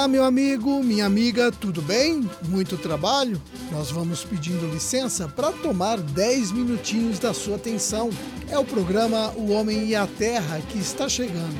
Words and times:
Olá, 0.00 0.08
meu 0.08 0.24
amigo, 0.24 0.82
minha 0.82 1.04
amiga, 1.04 1.52
tudo 1.52 1.82
bem? 1.82 2.26
Muito 2.48 2.78
trabalho? 2.78 3.38
Nós 3.70 3.90
vamos 3.90 4.24
pedindo 4.24 4.66
licença 4.72 5.28
para 5.28 5.52
tomar 5.52 5.98
10 5.98 6.52
minutinhos 6.52 7.18
da 7.18 7.34
sua 7.34 7.56
atenção. 7.56 8.08
É 8.48 8.58
o 8.58 8.64
programa 8.64 9.30
O 9.36 9.50
Homem 9.50 9.88
e 9.88 9.94
a 9.94 10.06
Terra 10.06 10.58
que 10.70 10.78
está 10.78 11.06
chegando, 11.06 11.54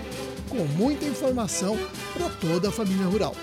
com 0.48 0.64
muita 0.79 1.04
informação 1.04 1.79
para 2.14 2.30
toda 2.30 2.70
a 2.70 2.72
família 2.72 3.04
rural. 3.04 3.36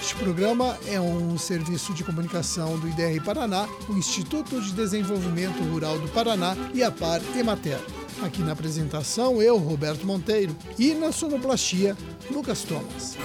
Este 0.00 0.14
programa 0.14 0.78
é 0.86 1.00
um 1.00 1.36
serviço 1.36 1.92
de 1.92 2.04
comunicação 2.04 2.78
do 2.78 2.86
IDR 2.86 3.24
Paraná, 3.24 3.68
o 3.88 3.94
Instituto 3.94 4.60
de 4.60 4.70
Desenvolvimento 4.70 5.64
Rural 5.64 5.98
do 5.98 6.06
Paraná 6.10 6.56
e 6.72 6.80
a 6.80 6.92
Par 6.92 7.20
Emater. 7.36 7.80
Aqui 8.22 8.40
na 8.40 8.52
apresentação, 8.52 9.42
eu, 9.42 9.58
Roberto 9.58 10.06
Monteiro, 10.06 10.54
e 10.78 10.94
na 10.94 11.10
sonoplastia, 11.10 11.96
Lucas 12.30 12.62
Thomas. 12.62 13.16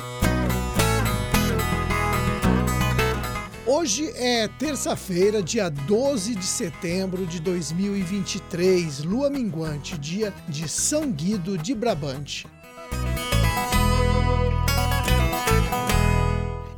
Hoje 3.72 4.12
é 4.16 4.48
terça-feira, 4.48 5.44
dia 5.44 5.70
12 5.70 6.34
de 6.34 6.44
setembro 6.44 7.28
de 7.28 7.40
2023, 7.40 9.04
lua 9.04 9.30
minguante, 9.30 9.95
dia 9.95 10.34
de 10.48 10.68
São 10.68 11.12
Guido 11.12 11.55
de 11.55 11.76
Brabante. 11.76 12.48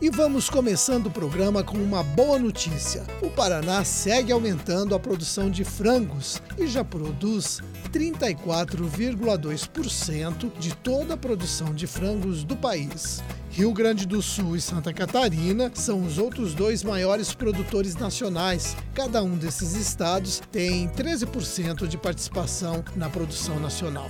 E 0.02 0.10
vamos 0.10 0.50
começando 0.50 1.06
o 1.06 1.12
programa 1.12 1.64
com 1.64 1.78
uma 1.78 2.04
boa 2.04 2.38
notícia. 2.38 3.08
O 3.22 3.30
Paraná 3.30 3.86
segue 3.86 4.34
aumentando 4.34 4.94
a 4.94 5.00
produção 5.00 5.50
de 5.50 5.64
frangos 5.64 6.42
e 6.58 6.68
já 6.68 6.84
produz 6.84 7.62
34,2% 7.94 10.52
de 10.60 10.76
toda 10.76 11.14
a 11.14 11.18
produção 11.18 11.74
de 11.74 11.88
frangos 11.88 12.44
do 12.44 12.58
país. 12.58 13.24
Rio 13.52 13.74
Grande 13.74 14.06
do 14.06 14.22
Sul 14.22 14.56
e 14.56 14.62
Santa 14.62 14.94
Catarina 14.94 15.70
são 15.74 16.06
os 16.06 16.18
outros 16.18 16.54
dois 16.54 16.86
maiores 16.86 17.34
produtores 17.34 17.96
nacionais. 17.96 18.78
Cada 18.94 19.22
um 19.22 19.38
desses 19.38 19.74
estados 19.74 20.42
tem 20.54 20.88
13% 20.88 21.86
de 21.86 21.98
participação 21.98 22.82
na 22.96 23.10
produção 23.10 23.60
nacional. 23.60 24.10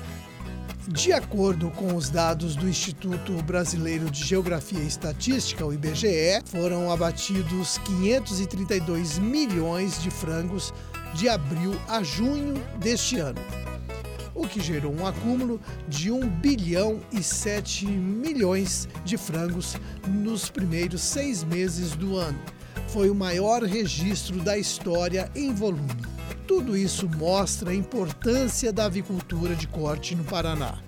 De 0.88 1.12
acordo 1.12 1.72
com 1.72 1.96
os 1.96 2.12
dados 2.12 2.56
do 2.56 2.70
Instituto 2.70 3.34
Brasileiro 3.42 4.12
de 4.12 4.24
Geografia 4.24 4.80
e 4.80 4.88
Estatística, 4.88 5.66
o 5.66 5.74
IBGE, 5.74 6.44
foram 6.46 6.92
abatidos 6.92 7.80
532 7.80 9.18
milhões 9.18 10.00
de 10.04 10.12
frangos 10.12 10.72
de 11.16 11.28
abril 11.28 11.74
a 11.88 12.04
junho 12.04 12.54
deste 12.80 13.18
ano 13.18 13.42
o 14.42 14.48
que 14.48 14.60
gerou 14.60 14.92
um 14.92 15.06
acúmulo 15.06 15.62
de 15.88 16.12
1 16.12 16.28
bilhão 16.28 17.00
e 17.12 17.22
7 17.22 17.86
milhões 17.86 18.90
de 19.06 19.16
frangos 19.16 19.76
nos 20.08 20.50
primeiros 20.50 21.02
seis 21.02 21.44
meses 21.44 21.92
do 21.92 22.18
ano. 22.18 22.40
Foi 22.88 23.10
o 23.10 23.16
maior 23.16 23.62
registro 23.62 24.42
da 24.42 24.58
história 24.58 25.30
em 25.36 25.54
volume. 25.54 25.96
Tudo 26.48 26.76
isso 26.76 27.08
mostra 27.08 27.70
a 27.70 27.76
importância 27.76 28.74
da 28.74 28.86
avicultura 28.86 29.56
de 29.56 29.68
corte 29.68 30.16
no 30.16 30.24
Paraná. 30.24 30.80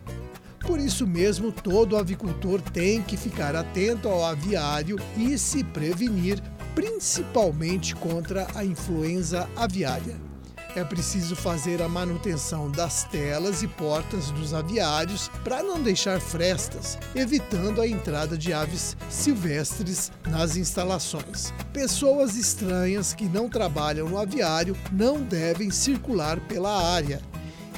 Por 0.59 0.79
isso 0.79 1.05
mesmo, 1.05 1.51
todo 1.51 1.95
avicultor 1.95 2.59
tem 2.59 3.03
que 3.03 3.15
ficar 3.15 3.55
atento 3.55 4.07
ao 4.07 4.25
aviário 4.25 4.97
e 5.15 5.38
se 5.38 5.63
prevenir, 5.63 6.41
principalmente 6.73 7.93
contra 7.95 8.47
a 8.55 8.65
influenza 8.65 9.47
aviária. 9.55 10.32
É 10.75 10.83
preciso 10.83 11.35
fazer 11.35 11.83
a 11.83 11.88
manutenção 11.88 12.69
das 12.69 13.03
telas 13.03 13.61
e 13.61 13.67
portas 13.67 14.31
dos 14.31 14.55
aviários 14.55 15.29
para 15.43 15.61
não 15.61 15.79
deixar 15.79 16.19
frestas, 16.19 16.97
evitando 17.16 17.79
a 17.79 17.88
entrada 17.88 18.35
de 18.35 18.52
aves 18.52 18.97
silvestres 19.07 20.11
nas 20.27 20.55
instalações. 20.57 21.53
Pessoas 21.72 22.35
estranhas 22.35 23.13
que 23.13 23.25
não 23.25 23.47
trabalham 23.47 24.09
no 24.09 24.17
aviário 24.17 24.75
não 24.91 25.22
devem 25.22 25.69
circular 25.69 26.39
pela 26.39 26.91
área. 26.94 27.22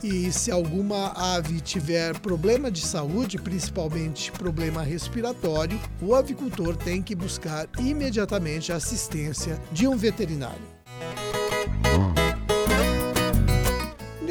E 0.01 0.31
se 0.31 0.49
alguma 0.49 1.11
ave 1.35 1.59
tiver 1.59 2.17
problema 2.19 2.71
de 2.71 2.81
saúde, 2.81 3.37
principalmente 3.37 4.31
problema 4.31 4.83
respiratório, 4.83 5.79
o 6.01 6.15
avicultor 6.15 6.77
tem 6.77 7.01
que 7.01 7.15
buscar 7.15 7.67
imediatamente 7.79 8.71
a 8.71 8.75
assistência 8.75 9.59
de 9.71 9.87
um 9.87 9.97
veterinário. 9.97 10.74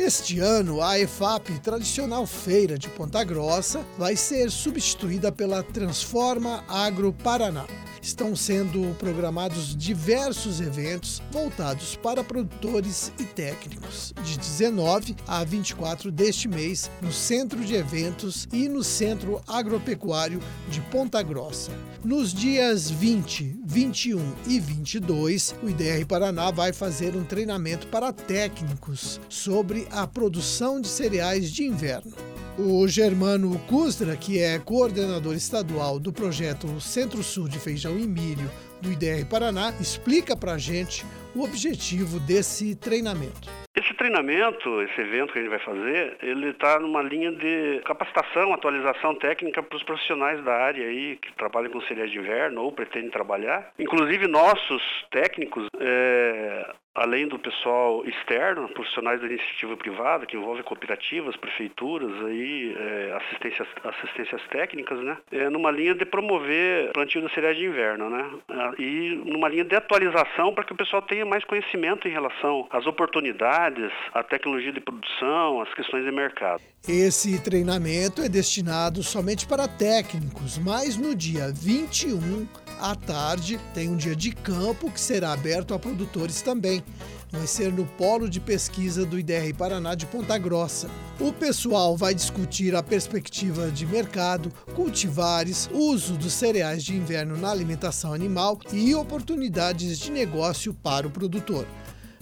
Este 0.05 0.39
ano, 0.39 0.83
a 0.83 0.99
EFAP, 0.99 1.61
tradicional 1.61 2.27
feira 2.27 2.79
de 2.79 2.91
Ponta 2.91 3.25
Grossa, 3.25 3.83
vai 3.97 4.15
ser 4.17 4.51
substituída 4.51 5.33
pela 5.33 5.63
Transforma 5.63 6.63
Agro 6.69 7.11
Paraná 7.11 7.65
estão 8.05 8.37
sendo 8.37 8.95
programados 8.99 9.75
diversos 9.75 10.61
eventos 10.61 11.23
voltados 11.33 11.97
para 11.97 12.23
produtores 12.23 13.11
e 13.19 13.25
técnicos, 13.25 14.13
de 14.23 14.37
19 14.37 15.17
a 15.27 15.43
24 15.43 16.13
deste 16.13 16.47
mês, 16.47 16.91
no 17.01 17.11
Centro 17.11 17.65
de 17.65 17.75
Eventos 17.75 18.47
e 18.53 18.69
no 18.69 18.85
Centro 18.85 19.41
Agropecuário 19.49 20.39
de 20.69 20.83
Ponta 20.83 21.23
Grossa. 21.23 21.73
Nos 22.05 22.35
dias 22.35 22.91
20, 22.91 23.61
21 23.65 24.35
e 24.47 24.61
22, 24.61 25.55
o 25.63 25.71
IDR 25.71 26.05
Paraná 26.07 26.51
vai 26.51 26.75
fazer 26.75 27.17
um 27.17 27.25
treinamento 27.25 27.87
para 27.87 28.13
técnicos 28.13 29.19
sobre 29.31 29.89
a 29.91 30.07
produção 30.07 30.79
de 30.79 30.89
cereais 30.89 31.51
de 31.51 31.65
inverno. 31.65 32.34
O 32.57 32.87
Germano 32.87 33.59
Kustra, 33.67 34.17
que 34.17 34.41
é 34.41 34.61
coordenador 34.61 35.35
estadual 35.35 35.99
do 35.99 36.13
projeto 36.13 36.81
Centro-Sul 36.81 37.49
de 37.49 37.59
Feijão 37.59 37.99
e 37.99 38.07
Milho 38.07 38.49
do 38.81 38.93
IDR 38.93 39.29
Paraná, 39.29 39.71
explica 39.81 40.37
para 40.37 40.53
a 40.53 40.59
gente 40.59 41.05
o 41.35 41.43
objetivo 41.43 42.21
desse 42.21 42.77
treinamento. 42.79 43.51
Esse 43.75 43.93
treinamento, 43.95 44.83
esse 44.83 45.01
evento 45.01 45.33
que 45.33 45.41
a 45.41 45.43
gente 45.43 45.51
vai 45.51 45.59
fazer, 45.59 46.17
ele 46.23 46.51
está 46.51 46.79
numa 46.79 47.03
linha 47.03 47.33
de 47.33 47.81
capacitação, 47.85 48.55
atualização 48.55 49.17
técnica 49.17 49.61
para 49.61 49.77
os 49.77 49.83
profissionais 49.83 50.43
da 50.45 50.55
área 50.55 50.87
aí 50.87 51.17
que 51.17 51.35
trabalham 51.35 51.73
com 51.73 51.81
cereais 51.83 52.13
de 52.13 52.19
inverno 52.19 52.63
ou 52.63 52.71
pretendem 52.71 53.11
trabalhar. 53.11 53.73
Inclusive 53.81 54.29
nossos 54.29 54.81
técnicos 55.11 55.67
é, 55.81 56.73
além 56.95 57.27
do 57.27 57.39
pessoal 57.39 58.05
externo, 58.07 58.69
profissionais 58.69 59.21
da 59.21 59.27
iniciativa 59.27 59.77
privada, 59.77 60.27
que 60.27 60.37
envolve 60.37 60.63
cooperativas, 60.63 61.37
prefeituras, 61.37 62.13
aí, 62.27 62.75
é, 62.79 63.17
assistências, 63.17 63.69
assistências 63.83 64.41
técnicas, 64.49 64.99
né? 65.01 65.17
É, 65.33 65.51
numa 65.51 65.71
linha 65.71 65.95
de 65.95 66.05
promover 66.05 66.93
plantio 66.93 67.21
da 67.21 67.29
cereais 67.31 67.57
de 67.57 67.65
inverno, 67.65 68.09
né? 68.09 68.31
Ah, 68.49 68.73
e 68.79 69.21
numa 69.25 69.49
linha 69.49 69.65
de 69.65 69.75
atualização 69.75 70.55
para 70.55 70.65
que 70.65 70.73
o 70.73 70.77
pessoal 70.77 71.03
tenha 71.03 71.27
mais 71.27 71.45
conhecimento 71.45 72.07
em 72.07 72.13
relação 72.13 72.67
às 72.71 72.87
oportunidades, 72.87 73.91
à 74.13 74.23
tecnologia 74.23 74.73
de 74.73 74.81
produção, 74.81 75.61
às 75.61 75.75
questões 75.75 76.05
de 76.05 76.13
mercado. 76.13 76.63
Esse 76.87 77.43
treinamento 77.43 78.23
é 78.23 78.29
destinado 78.29 79.03
somente 79.03 79.49
para 79.49 79.67
técnicos, 79.67 80.59
mas 80.59 80.97
no 80.97 81.15
dia 81.15 81.51
21 81.51 82.47
à 82.81 82.95
tarde 82.95 83.59
tem 83.73 83.89
um 83.89 83.97
dia 83.97 84.15
de 84.15 84.33
campo 84.33 84.91
que 84.91 85.01
será 85.01 85.33
aberto 85.33 85.73
a 85.73 85.79
produtores 85.79 86.43
também. 86.43 86.84
Vai 87.31 87.47
ser 87.47 87.73
no 87.73 87.85
Polo 87.85 88.29
de 88.29 88.41
Pesquisa 88.41 89.05
do 89.05 89.19
IDR 89.19 89.53
Paraná 89.59 89.95
de 89.95 90.07
Ponta 90.07 90.39
Grossa. 90.39 90.89
O 91.19 91.33
pessoal 91.33 91.97
vai 91.97 92.15
discutir 92.15 92.77
a 92.77 92.83
perspectiva 92.83 93.71
de 93.71 93.85
mercado, 93.85 94.53
cultivares, 94.75 95.69
uso 95.73 96.15
dos 96.15 96.33
cereais 96.33 96.85
de 96.85 96.95
inverno 96.95 97.37
na 97.37 97.51
alimentação 97.51 98.13
animal 98.13 98.61
e 98.73 98.95
oportunidades 98.95 99.99
de 99.99 100.13
negócio 100.13 100.73
para 100.73 101.09
o 101.09 101.11
produtor. 101.11 101.67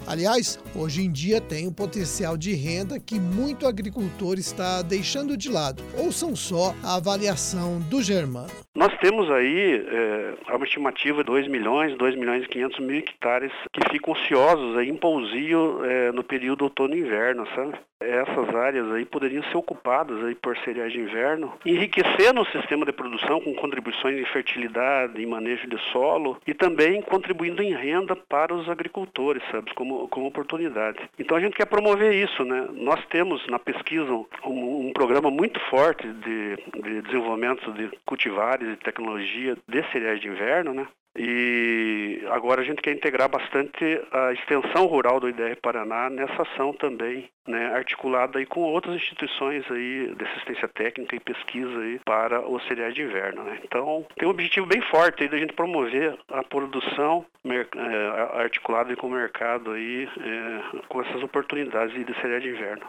Aliás, 0.07 0.59
hoje 0.75 1.03
em 1.03 1.11
dia 1.11 1.41
tem 1.41 1.67
um 1.67 1.73
potencial 1.73 2.37
de 2.37 2.55
renda 2.55 2.99
que 2.99 3.19
muito 3.19 3.67
agricultor 3.67 4.39
está 4.39 4.83
deixando 4.83 5.37
de 5.37 5.51
lado. 5.51 5.83
Ouçam 5.97 6.35
só 6.35 6.75
a 6.83 6.97
avaliação 6.97 7.81
do 7.81 8.03
Germano. 8.03 8.51
Nós 8.75 8.97
temos 8.99 9.31
aí 9.31 9.85
é, 9.87 10.55
uma 10.55 10.65
estimativa 10.65 11.19
de 11.19 11.27
2 11.27 11.47
milhões, 11.47 11.97
2 11.97 12.17
milhões 12.17 12.45
e 12.45 12.49
500 12.49 12.79
mil 12.81 12.97
hectares 12.97 13.53
que 13.71 13.83
ficam 13.91 14.15
ociosos 14.15 14.79
aí 14.79 14.89
em 14.89 14.97
pousio 14.97 15.85
é, 15.85 16.11
no 16.11 16.25
período 16.25 16.65
outono 16.65 16.95
e 16.95 17.01
inverno, 17.01 17.47
sabe? 17.55 17.75
Essas 18.01 18.55
áreas 18.55 18.91
aí 18.91 19.05
poderiam 19.05 19.45
ser 19.45 19.57
ocupadas 19.57 20.25
aí 20.25 20.35
por 20.35 20.57
cereais 20.59 20.93
de 20.93 20.99
inverno, 20.99 21.53
enriquecendo 21.65 22.41
o 22.41 22.47
sistema 22.47 22.85
de 22.85 22.93
produção 22.93 23.41
com 23.41 23.55
contribuições 23.55 24.19
em 24.19 24.25
fertilidade, 24.33 25.23
em 25.23 25.27
manejo 25.27 25.69
de 25.69 25.79
solo 25.93 26.39
e 26.47 26.53
também 26.53 27.01
contribuindo 27.03 27.63
em 27.63 27.75
renda 27.75 28.17
para 28.17 28.55
os 28.55 28.69
agricultores, 28.69 29.43
sabe, 29.51 29.73
como, 29.75 29.92
como 30.11 30.27
oportunidade. 30.27 30.99
Então 31.19 31.37
a 31.37 31.41
gente 31.41 31.57
quer 31.57 31.67
promover 31.67 32.15
isso, 32.15 32.45
né? 32.45 32.69
Nós 32.73 33.05
temos 33.07 33.47
na 33.49 33.59
pesquisa 33.59 34.13
um, 34.13 34.89
um 34.89 34.93
programa 34.93 35.31
muito 35.31 35.59
forte 35.69 36.07
de, 36.07 36.57
de 36.83 37.03
desenvolvimento 37.03 37.73
de 37.73 37.91
cultivares 38.05 38.69
e 38.69 38.77
tecnologia 38.77 39.57
de 39.69 39.91
cereais 39.91 40.21
de 40.21 40.29
inverno, 40.29 40.75
né? 40.75 40.87
E 41.17 42.25
agora 42.31 42.63
a 42.63 42.65
gente 42.65 42.81
quer 42.81 42.93
integrar 42.93 43.29
bastante 43.29 44.01
a 44.11 44.33
extensão 44.33 44.87
rural 44.87 45.21
do 45.21 45.29
IDR 45.29 45.57
Paraná 45.61 46.09
nessa 46.09 46.43
ação 46.43 46.73
também, 46.73 47.29
né, 47.47 47.67
articulada 47.75 48.39
aí 48.39 48.47
com 48.47 48.63
outras 48.63 48.97
instituições 48.97 49.65
aí 49.71 50.15
de 50.15 50.25
assistência 50.25 50.69
técnica 50.69 51.15
e 51.15 51.21
pesquisa 51.21 51.79
aí 51.81 52.01
para 52.05 52.41
o 52.41 52.59
cereais 52.61 52.95
de 52.95 53.03
inverno. 53.03 53.45
Né. 53.45 53.59
Então 53.63 54.07
tem 54.17 54.27
um 54.27 54.31
objetivo 54.31 54.67
bem 54.67 54.81
forte 54.83 55.23
aí 55.23 55.29
da 55.29 55.39
gente 55.39 55.53
promover 55.53 56.17
a 56.29 56.43
produção 56.43 57.27
é, 57.45 58.41
articulada 58.41 58.97
com 58.97 59.09
o 59.09 59.11
mercado 59.11 59.73
aí 59.73 60.09
é, 60.19 60.79
com 60.89 61.03
essas 61.03 61.23
oportunidades 61.23 61.95
de 61.95 62.21
cereais 62.21 62.43
de 62.43 62.49
inverno. 62.49 62.87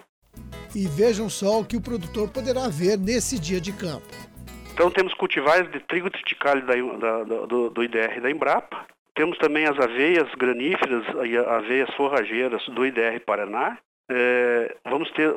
E 0.73 0.87
vejam 0.87 1.29
só 1.29 1.59
o 1.59 1.65
que 1.65 1.77
o 1.77 1.81
produtor 1.81 2.29
poderá 2.29 2.67
ver 2.67 2.97
nesse 2.97 3.37
dia 3.37 3.61
de 3.61 3.71
campo. 3.73 4.32
Então 4.73 4.89
temos 4.89 5.13
cultivares 5.13 5.71
de 5.71 5.79
trigo 5.79 6.09
triticale 6.09 6.61
da, 6.61 6.73
da, 6.73 7.23
do, 7.45 7.69
do 7.69 7.83
IDR 7.83 8.19
da 8.19 8.31
Embrapa, 8.31 8.85
temos 9.13 9.37
também 9.37 9.65
as 9.65 9.79
aveias 9.79 10.27
graníferas 10.35 11.05
e 11.25 11.37
aveias 11.37 11.93
forrageiras 11.93 12.65
do 12.69 12.83
IDR 12.83 13.19
Paraná, 13.23 13.77
é, 14.09 14.75
vamos 14.85 15.09
ter 15.11 15.33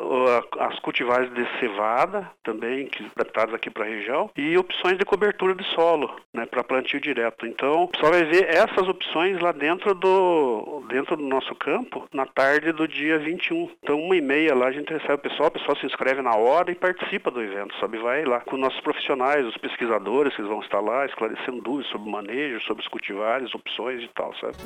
as 0.59 0.79
cultivares 0.81 1.33
de 1.33 1.47
cevada 1.61 2.31
também, 2.43 2.87
que 2.87 3.05
adaptadas 3.15 3.55
aqui 3.55 3.71
para 3.71 3.85
a 3.85 3.89
região, 3.89 4.31
e 4.37 4.57
opções 4.59 4.99
de 4.99 5.05
cobertura 5.05 5.55
de 5.55 5.65
solo, 5.75 6.11
né, 6.35 6.47
para 6.47 6.65
plantio 6.65 7.01
direto. 7.01 7.47
Então, 7.47 7.85
o 7.85 7.89
pessoal 7.89 8.13
vai 8.13 8.25
ver 8.25 8.49
essas 8.49 8.89
opções 8.89 9.41
lá 9.41 9.53
dentro 9.53 9.95
do, 9.95 10.85
dentro 10.89 11.17
do 11.17 11.23
nosso 11.23 11.55
campo 11.55 12.09
na 12.13 12.27
tarde 12.27 12.73
do 12.73 12.87
dia 12.89 13.19
21. 13.19 13.71
Então, 13.83 14.01
uma 14.01 14.17
e 14.17 14.21
meia 14.21 14.55
lá 14.55 14.67
a 14.67 14.73
gente 14.73 14.93
recebe 14.93 15.15
o 15.15 15.19
pessoal, 15.19 15.49
o 15.49 15.53
pessoal 15.53 15.77
se 15.77 15.87
inscreve 15.87 16.23
na 16.23 16.35
hora 16.35 16.71
e 16.71 16.75
participa 16.75 17.31
do 17.31 17.43
evento, 17.43 17.75
sabe? 17.79 17.99
Vai 17.99 18.25
lá 18.25 18.41
com 18.41 18.57
nossos 18.57 18.81
profissionais, 18.81 19.47
os 19.47 19.57
pesquisadores 19.57 20.35
que 20.35 20.43
vão 20.43 20.61
estar 20.61 20.81
lá 20.81 21.07
esclarecendo 21.07 21.61
dúvidas 21.63 21.91
sobre 21.91 22.09
o 22.09 22.13
manejo, 22.13 22.61
sobre 22.67 22.83
os 22.83 22.89
cultivares, 22.89 23.55
opções 23.55 24.03
e 24.03 24.09
tal, 24.09 24.35
sabe? 24.37 24.57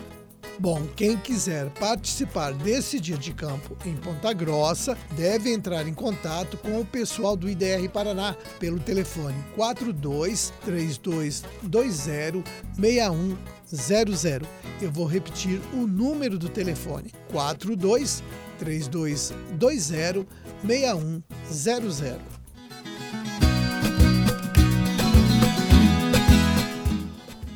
Bom, 0.58 0.86
quem 0.96 1.16
quiser 1.16 1.70
participar 1.78 2.52
desse 2.52 3.00
dia 3.00 3.16
de 3.16 3.32
campo 3.32 3.76
Ponta 3.96 4.32
Grossa 4.32 4.96
deve 5.16 5.52
entrar 5.52 5.86
em 5.86 5.94
contato 5.94 6.56
com 6.56 6.80
o 6.80 6.84
pessoal 6.84 7.36
do 7.36 7.48
IDR 7.48 7.88
Paraná 7.92 8.36
pelo 8.58 8.80
telefone 8.80 9.36
42 9.54 10.52
3220 10.64 12.44
6100. 13.66 14.40
Eu 14.80 14.90
vou 14.90 15.06
repetir 15.06 15.60
o 15.72 15.86
número 15.86 16.38
do 16.38 16.48
telefone: 16.48 17.12
42 17.30 18.22
3220 18.58 20.26
6100. 20.64 22.39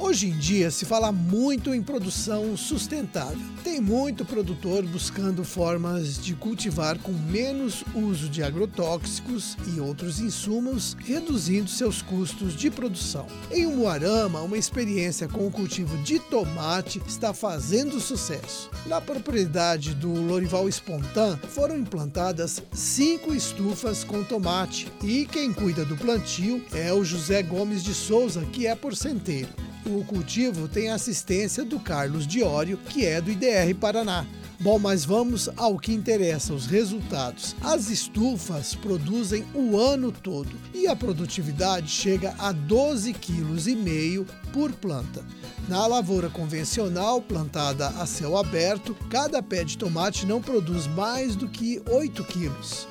Hoje 0.04 0.26
em 0.26 0.36
dia 0.36 0.70
se 0.70 0.84
fala 0.84 1.10
muito 1.10 1.72
em 1.72 1.82
produção 1.82 2.58
sustentável. 2.58 3.40
Tem 3.64 3.80
muito 3.80 4.22
produtor 4.22 4.84
buscando 4.84 5.42
formas 5.42 6.22
de 6.22 6.34
cultivar 6.34 6.98
com 6.98 7.10
menos 7.10 7.82
uso 7.94 8.28
de 8.28 8.42
agrotóxicos 8.42 9.56
e 9.74 9.80
outros 9.80 10.20
insumos, 10.20 10.94
reduzindo 11.06 11.70
seus 11.70 12.02
custos 12.02 12.54
de 12.54 12.70
produção. 12.70 13.26
Em 13.50 13.64
Umuarama, 13.64 14.42
uma 14.42 14.58
experiência 14.58 15.26
com 15.26 15.46
o 15.46 15.50
cultivo 15.50 15.96
de 16.02 16.18
tomate 16.18 17.00
está 17.08 17.32
fazendo 17.32 17.98
sucesso. 17.98 18.68
Na 18.84 19.00
propriedade 19.00 19.94
do 19.94 20.12
Lorival 20.12 20.68
Espontan 20.68 21.38
foram 21.48 21.78
implantadas 21.78 22.62
cinco 22.74 23.34
estufas 23.34 24.04
com 24.04 24.22
tomate 24.22 24.86
e 25.02 25.24
quem 25.24 25.50
cuida 25.50 25.82
do 25.82 25.96
plantio 25.96 26.62
é 26.74 26.92
o 26.92 27.02
José 27.02 27.42
Gomes 27.42 27.82
de 27.82 27.94
Souza, 27.94 28.44
que 28.52 28.66
é 28.66 28.74
porcenteiro. 28.74 29.48
O 29.86 30.02
cultivo 30.04 30.66
tem 30.66 30.90
assistência 30.90 31.62
do 31.62 31.78
Carlos 31.78 32.26
Diório, 32.26 32.78
que 32.78 33.04
é 33.04 33.20
do 33.20 33.30
IDR 33.30 33.74
Paraná. 33.78 34.24
Bom, 34.58 34.78
mas 34.78 35.04
vamos 35.04 35.50
ao 35.58 35.78
que 35.78 35.92
interessa, 35.92 36.54
os 36.54 36.64
resultados. 36.64 37.54
As 37.60 37.90
estufas 37.90 38.74
produzem 38.74 39.44
o 39.52 39.76
ano 39.76 40.10
todo 40.10 40.56
e 40.72 40.86
a 40.86 40.96
produtividade 40.96 41.90
chega 41.90 42.34
a 42.38 42.54
12,5 42.54 44.24
kg 44.24 44.32
por 44.54 44.72
planta. 44.72 45.22
Na 45.68 45.86
lavoura 45.86 46.30
convencional, 46.30 47.20
plantada 47.20 47.88
a 47.88 48.06
céu 48.06 48.38
aberto, 48.38 48.96
cada 49.10 49.42
pé 49.42 49.64
de 49.64 49.76
tomate 49.76 50.24
não 50.24 50.40
produz 50.40 50.86
mais 50.86 51.36
do 51.36 51.46
que 51.46 51.82
8 51.90 52.24
quilos. 52.24 52.86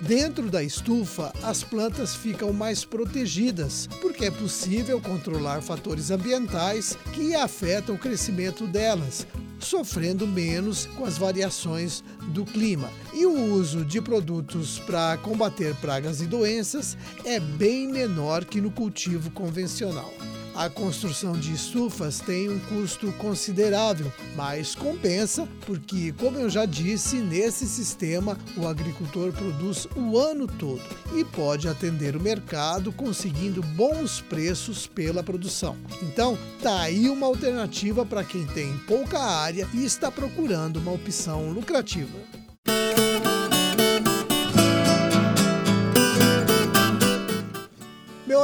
Dentro 0.00 0.50
da 0.50 0.62
estufa, 0.62 1.32
as 1.42 1.64
plantas 1.64 2.14
ficam 2.14 2.52
mais 2.52 2.84
protegidas, 2.84 3.88
porque 4.02 4.26
é 4.26 4.30
possível 4.30 5.00
controlar 5.00 5.62
fatores 5.62 6.10
ambientais 6.10 6.98
que 7.14 7.34
afetam 7.34 7.94
o 7.94 7.98
crescimento 7.98 8.66
delas, 8.66 9.26
sofrendo 9.58 10.26
menos 10.26 10.84
com 10.96 11.06
as 11.06 11.16
variações 11.16 12.04
do 12.28 12.44
clima. 12.44 12.90
E 13.14 13.24
o 13.24 13.54
uso 13.54 13.86
de 13.86 14.00
produtos 14.02 14.78
para 14.80 15.16
combater 15.16 15.74
pragas 15.76 16.20
e 16.20 16.26
doenças 16.26 16.96
é 17.24 17.40
bem 17.40 17.88
menor 17.88 18.44
que 18.44 18.60
no 18.60 18.70
cultivo 18.70 19.30
convencional. 19.30 20.12
A 20.56 20.70
construção 20.70 21.34
de 21.34 21.52
estufas 21.52 22.18
tem 22.18 22.48
um 22.48 22.58
custo 22.58 23.12
considerável, 23.18 24.10
mas 24.34 24.74
compensa 24.74 25.46
porque, 25.66 26.14
como 26.18 26.38
eu 26.38 26.48
já 26.48 26.64
disse, 26.64 27.16
nesse 27.16 27.66
sistema 27.66 28.38
o 28.56 28.66
agricultor 28.66 29.34
produz 29.34 29.86
o 29.94 30.18
ano 30.18 30.46
todo 30.46 30.82
e 31.14 31.22
pode 31.22 31.68
atender 31.68 32.16
o 32.16 32.22
mercado 32.22 32.90
conseguindo 32.90 33.62
bons 33.62 34.22
preços 34.22 34.86
pela 34.86 35.22
produção. 35.22 35.76
Então, 36.02 36.38
tá 36.62 36.80
aí 36.80 37.10
uma 37.10 37.26
alternativa 37.26 38.06
para 38.06 38.24
quem 38.24 38.46
tem 38.46 38.78
pouca 38.88 39.20
área 39.20 39.68
e 39.74 39.84
está 39.84 40.10
procurando 40.10 40.78
uma 40.78 40.92
opção 40.92 41.50
lucrativa. 41.50 42.45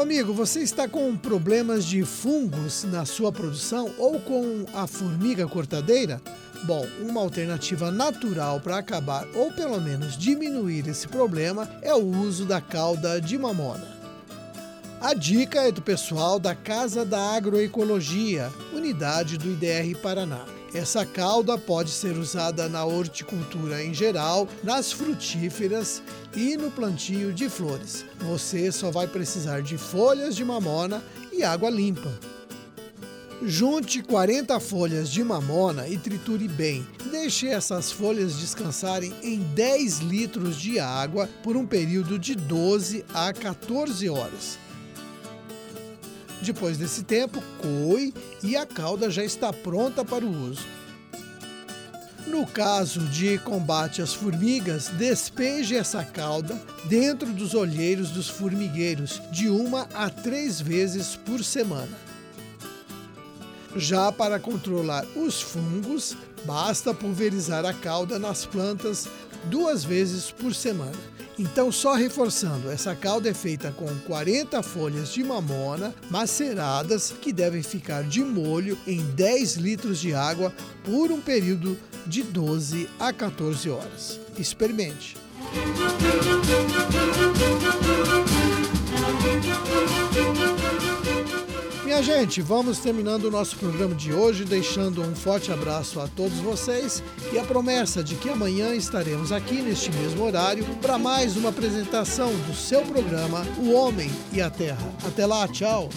Amigo, 0.03 0.33
você 0.33 0.61
está 0.61 0.89
com 0.89 1.17
problemas 1.17 1.85
de 1.85 2.05
fungos 2.05 2.83
na 2.85 3.05
sua 3.05 3.31
produção 3.31 3.89
ou 3.97 4.19
com 4.19 4.65
a 4.75 4.87
formiga 4.89 5.47
cortadeira? 5.47 6.21
Bom, 6.65 6.85
uma 7.01 7.21
alternativa 7.21 7.91
natural 7.91 8.61
para 8.61 8.79
acabar 8.79 9.25
ou 9.35 9.53
pelo 9.53 9.81
menos 9.81 10.19
diminuir 10.19 10.89
esse 10.89 11.07
problema 11.07 11.71
é 11.83 11.95
o 11.95 12.05
uso 12.05 12.45
da 12.45 12.61
cauda 12.61 13.21
de 13.21 13.39
mamona. 13.39 13.87
A 15.01 15.15
dica 15.15 15.61
é 15.61 15.71
do 15.71 15.81
pessoal 15.81 16.41
da 16.41 16.55
Casa 16.55 17.05
da 17.05 17.37
Agroecologia, 17.37 18.51
unidade 18.73 19.39
do 19.39 19.51
IDR 19.53 19.97
Paraná. 20.03 20.45
Essa 20.75 21.05
cauda 21.05 21.59
pode 21.59 21.91
ser 21.91 22.17
usada 22.17 22.67
na 22.67 22.83
horticultura 22.85 23.85
em 23.85 23.93
geral, 23.93 24.49
nas 24.65 24.91
frutíferas 24.91 26.03
e 26.35 26.57
no 26.57 26.71
plantio 26.71 27.31
de 27.31 27.49
flores. 27.51 28.07
Você 28.21 28.73
só 28.73 28.91
vai 28.91 29.07
precisar 29.07 29.61
de 29.61 29.77
folhas 29.77 30.35
de 30.35 30.43
mamona 30.43 31.05
e 31.31 31.43
água 31.43 31.69
limpa. 31.69 32.11
Junte 33.45 34.03
40 34.03 34.59
folhas 34.61 35.11
de 35.11 35.23
mamona 35.23 35.89
e 35.89 35.99
triture 35.99 36.49
bem. 36.49 36.87
Deixe 37.11 37.49
essas 37.49 37.93
folhas 37.93 38.37
descansarem 38.37 39.13
em 39.23 39.41
10 39.41 39.99
litros 39.99 40.57
de 40.57 40.79
água 40.79 41.29
por 41.43 41.55
um 41.55 41.67
período 41.67 42.19
de 42.19 42.35
12 42.35 43.05
a 43.13 43.31
14 43.33 44.09
horas. 44.09 44.59
Depois 46.43 46.77
desse 46.77 47.05
tempo, 47.05 47.41
coe 47.59 48.13
e 48.43 48.57
a 48.57 48.67
cauda 48.67 49.09
já 49.09 49.25
está 49.25 49.53
pronta 49.53 50.05
para 50.05 50.25
o 50.25 50.51
uso. 50.51 50.67
No 52.27 52.45
caso 52.47 53.01
de 53.01 53.39
combate 53.39 54.03
às 54.03 54.13
formigas, 54.13 54.89
despeje 54.89 55.77
essa 55.77 56.05
cauda 56.05 56.61
dentro 56.87 57.33
dos 57.33 57.55
olheiros 57.55 58.11
dos 58.11 58.29
formigueiros 58.29 59.23
de 59.31 59.49
uma 59.49 59.83
a 59.95 60.11
três 60.11 60.61
vezes 60.61 61.15
por 61.15 61.45
semana. 61.45 61.97
Já 63.77 64.11
para 64.11 64.41
controlar 64.41 65.07
os 65.17 65.41
fungos, 65.41 66.17
basta 66.45 66.93
pulverizar 66.93 67.65
a 67.65 67.73
cauda 67.73 68.19
nas 68.19 68.45
plantas 68.45 69.07
duas 69.45 69.85
vezes 69.85 70.31
por 70.31 70.55
semana. 70.55 70.93
Então, 71.39 71.73
só 71.73 71.95
reforçando, 71.95 72.71
essa 72.71 72.95
calda 72.95 73.29
é 73.29 73.35
feita 73.35 73.73
com 73.73 73.89
40 74.07 74.63
folhas 74.63 75.13
de 75.13 75.25
mamona 75.25 75.95
maceradas 76.11 77.13
que 77.21 77.33
devem 77.33 77.63
ficar 77.63 78.05
de 78.05 78.23
molho 78.23 78.79
em 78.87 79.01
10 79.01 79.57
litros 79.57 79.99
de 79.99 80.15
água 80.15 80.53
por 80.85 81.11
um 81.11 81.21
período 81.21 81.79
de 82.07 82.23
12 82.23 82.89
a 83.01 83.13
14 83.13 83.71
horas. 83.71 84.21
Experimente. 84.39 85.17
Minha 91.85 92.01
gente, 92.01 92.41
vamos 92.41 92.79
terminando 92.79 93.25
o 93.25 93.31
nosso 93.31 93.57
programa 93.57 93.95
de 93.95 94.13
hoje, 94.13 94.45
deixando 94.45 95.03
um 95.03 95.17
forte 95.17 95.51
abraço 95.51 95.99
a 96.01 96.07
todos 96.07 96.39
vocês 96.39 97.03
e 97.33 97.39
a 97.39 97.45
promessa 97.45 98.05
de 98.05 98.15
que 98.15 98.29
amanhã 98.29 98.73
estaremos 98.73 99.33
aqui 99.33 99.61
neste 99.61 99.91
mesmo 99.91 100.25
horário 100.25 100.65
para 100.81 100.97
mais 100.97 101.37
uma 101.37 101.49
apresentação 101.49 102.33
do 102.47 102.55
seu 102.55 102.83
programa 102.83 103.45
O 103.59 103.73
Homem 103.73 104.11
e 104.33 104.41
a 104.41 104.49
Terra. 104.49 104.95
Até 105.05 105.27
lá, 105.27 105.49
tchau! 105.49 105.91